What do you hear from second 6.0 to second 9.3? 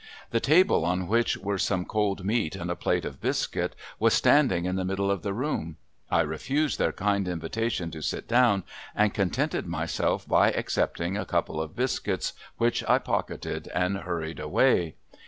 I refused their kind invitation to sit down and